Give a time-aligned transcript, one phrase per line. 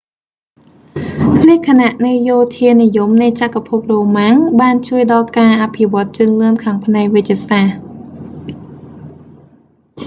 [1.47, 7.77] លក្ខណៈនៃយោធានិយមនៃចក្រភពរ៉ូម៉ាំង បានជួយដល់ការអភិវឌ្ឍជឿនលឿនខាងផ្នែកវេជ្ជសាស្ត្រ